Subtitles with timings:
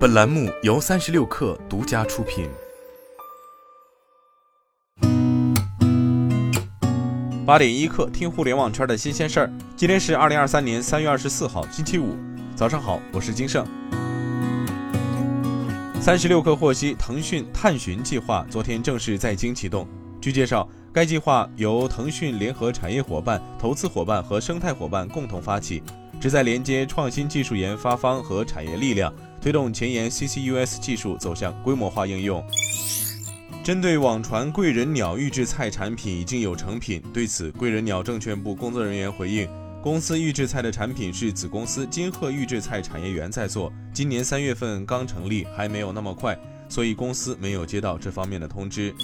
[0.00, 2.48] 本栏目由三十六氪独家出品。
[7.44, 9.52] 八点一刻，听互联网圈的新鲜事儿。
[9.76, 12.16] 今天是二零二三年三月二十四号，星期五，
[12.56, 13.62] 早上好，我是金盛。
[16.00, 19.86] 三十六氪获悉，腾讯探寻计划昨天正式在京启动。
[20.18, 25.82] 据介绍，该计划由腾讯联合产业伙伴、投资伙伴和生态伙伴共同发起，
[26.18, 29.12] 旨在连接创新技术研发方和产业力量。
[29.40, 32.44] 推动前沿 CCUS 技术走向规模化应用。
[33.62, 39.48] 针对网传贵人鸟预制菜产品已经有成品，对此，贵人鸟证券部工作人员回应，
[39.82, 48.94] 公司预制菜的产品是子公司金鹤预制菜产业园在做，今年三月份刚成立，还没有那么快，所以公司没有接到这方面的通知。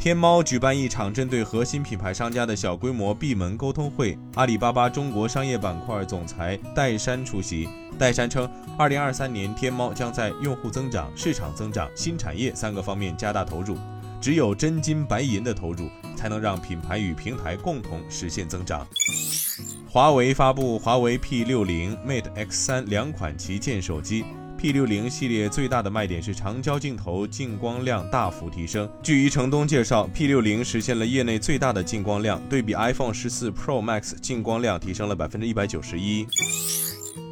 [0.00, 7.68] 天猫举办一场针对核心品牌商家的小规模闭门沟通会，阿里巴巴中国商业板块总裁戴珊出席。
[7.98, 13.76] 戴珊称，二零二三年天猫将在用户增长、市场增长、新产业三个方面加大投入，
[14.22, 18.86] 只有真金白银的投入，才能让品牌与平台共同实现增长。
[19.86, 24.24] 华为发布华为 P 六零、Mate X 三两款旗舰手机。
[24.60, 28.86] P 六零系列最大的卖点是长焦镜头进光量大幅提升。
[29.02, 36.26] 据余承东介绍，P 六零实现了业内最大的进光量，对比 iPhone 十四 Pro Max 进光量提升了百分之一百九十一。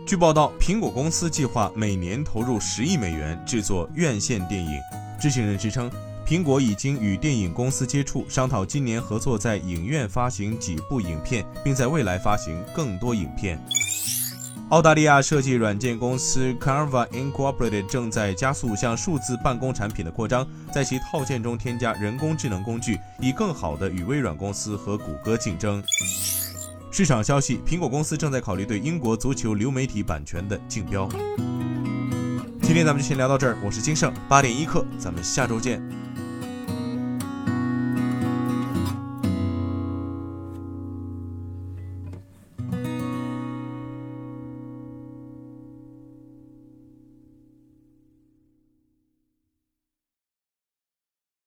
[0.06, 4.80] 据报道，苹果公司计划每年投入十亿美元制作院线电影。
[5.20, 5.90] 知情人士称，
[6.26, 13.62] 苹果已经与电影公司接触，商讨今年合作在影院发行几部影片，并在未来发行更多影片。
[14.70, 25.82] 澳大利亚设计软件公司 Canva Incorporated 正在加速向数字办公产品的扩张，在其套件中添加人工智能工具，以更好地与微软公司和谷歌竞争。
[26.90, 31.08] 市场消息：苹果公司正在考虑对英国足球流媒体版权的竞标。
[32.60, 35.82] 今天咱们就先聊到这儿，我是金盛，八点一刻，咱们下周见。